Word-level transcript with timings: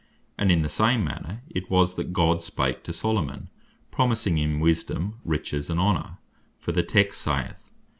And 0.35 0.51
in 0.51 0.63
the 0.63 0.67
same 0.67 1.03
manner 1.03 1.43
it 1.51 1.69
was, 1.69 1.93
that 1.93 2.11
God 2.11 2.41
spake 2.41 2.81
to 2.85 2.91
Solomon, 2.91 3.49
promising 3.91 4.39
him 4.39 4.59
Wisdome, 4.59 5.19
Riches, 5.23 5.69
and 5.69 5.79
Honor; 5.79 6.17
for 6.57 6.71
the 6.71 6.81
text 6.81 7.21
saith, 7.21 7.35
(1 7.35 7.51
Kings 7.51 7.63
3. 7.65 7.71